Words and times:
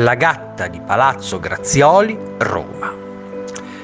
La 0.00 0.14
gatta 0.14 0.68
di 0.68 0.80
Palazzo 0.80 1.40
Grazioli, 1.40 2.16
Roma. 2.38 2.94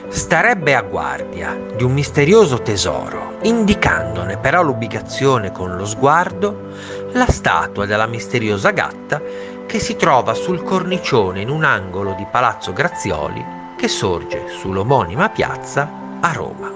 Starebbe 0.07 0.77
a 0.77 0.83
guardia 0.83 1.59
di 1.75 1.83
un 1.83 1.93
misterioso 1.93 2.63
tesoro, 2.63 3.39
indicandone 3.43 4.39
però 4.39 4.63
l'ubicazione 4.63 5.51
con 5.51 5.75
lo 5.75 5.85
sguardo 5.85 6.69
la 7.15 7.27
statua 7.27 7.85
della 7.85 8.07
misteriosa 8.07 8.71
gatta 8.71 9.21
che 9.67 9.81
si 9.81 9.97
trova 9.97 10.35
sul 10.35 10.63
cornicione 10.63 11.41
in 11.41 11.51
un 11.51 11.65
angolo 11.65 12.15
di 12.17 12.27
Palazzo 12.31 12.73
Grazioli 12.73 13.45
che 13.77 13.89
sorge 13.89 14.51
sull'omonima 14.51 15.31
piazza 15.31 15.91
a 16.21 16.31
Roma. 16.31 16.71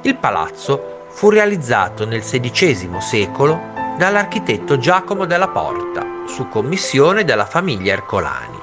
Il 0.00 0.16
palazzo 0.16 1.08
fu 1.10 1.28
realizzato 1.28 2.06
nel 2.06 2.22
XVI 2.22 2.88
secolo 3.00 3.60
dall'architetto 3.98 4.78
Giacomo 4.78 5.26
della 5.26 5.48
Porta 5.48 6.11
su 6.26 6.48
commissione 6.48 7.24
della 7.24 7.46
famiglia 7.46 7.92
Ercolani, 7.92 8.58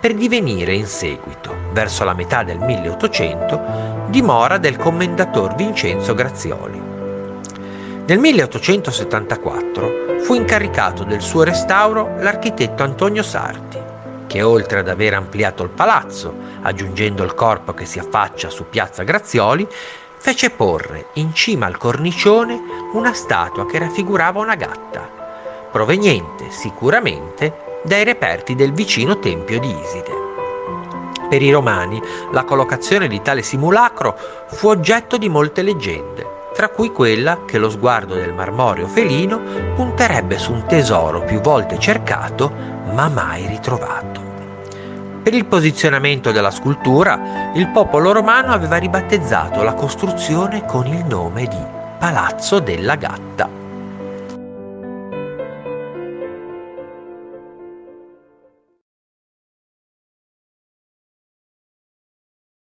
per 0.00 0.14
divenire 0.14 0.74
in 0.74 0.86
seguito, 0.86 1.54
verso 1.72 2.04
la 2.04 2.14
metà 2.14 2.44
del 2.44 2.58
1800, 2.58 4.06
dimora 4.08 4.58
del 4.58 4.76
commendator 4.76 5.54
Vincenzo 5.54 6.14
Grazioli. 6.14 6.80
Nel 8.06 8.18
1874 8.18 10.20
fu 10.20 10.34
incaricato 10.34 11.04
del 11.04 11.20
suo 11.20 11.42
restauro 11.42 12.14
l'architetto 12.18 12.82
Antonio 12.82 13.22
Sarti, 13.22 13.78
che 14.26 14.42
oltre 14.42 14.80
ad 14.80 14.88
aver 14.88 15.14
ampliato 15.14 15.62
il 15.62 15.70
palazzo, 15.70 16.32
aggiungendo 16.62 17.24
il 17.24 17.34
corpo 17.34 17.74
che 17.74 17.84
si 17.84 17.98
affaccia 17.98 18.50
su 18.50 18.68
Piazza 18.68 19.02
Grazioli, 19.02 19.66
fece 20.16 20.50
porre 20.50 21.06
in 21.14 21.34
cima 21.34 21.66
al 21.66 21.76
cornicione 21.76 22.60
una 22.92 23.14
statua 23.14 23.66
che 23.66 23.78
raffigurava 23.78 24.40
una 24.40 24.54
gatta, 24.54 25.08
proveniente 25.70 26.37
sicuramente 26.50 27.80
dai 27.84 28.04
reperti 28.04 28.54
del 28.54 28.72
vicino 28.72 29.18
tempio 29.18 29.58
di 29.60 29.68
Iside. 29.68 30.26
Per 31.28 31.42
i 31.42 31.50
romani 31.50 32.00
la 32.32 32.44
collocazione 32.44 33.06
di 33.06 33.20
tale 33.20 33.42
simulacro 33.42 34.16
fu 34.46 34.68
oggetto 34.68 35.18
di 35.18 35.28
molte 35.28 35.62
leggende, 35.62 36.50
tra 36.54 36.70
cui 36.70 36.90
quella 36.90 37.40
che 37.46 37.58
lo 37.58 37.68
sguardo 37.68 38.14
del 38.14 38.32
marmoreo 38.32 38.86
felino 38.86 39.40
punterebbe 39.74 40.38
su 40.38 40.52
un 40.52 40.64
tesoro 40.66 41.22
più 41.22 41.40
volte 41.40 41.78
cercato 41.78 42.50
ma 42.92 43.08
mai 43.08 43.46
ritrovato. 43.46 44.26
Per 45.22 45.34
il 45.34 45.44
posizionamento 45.44 46.32
della 46.32 46.50
scultura, 46.50 47.52
il 47.54 47.68
popolo 47.68 48.12
romano 48.12 48.52
aveva 48.52 48.76
ribattezzato 48.76 49.62
la 49.62 49.74
costruzione 49.74 50.64
con 50.64 50.86
il 50.86 51.04
nome 51.04 51.46
di 51.46 51.62
Palazzo 51.98 52.60
della 52.60 52.94
Gatta 52.94 53.57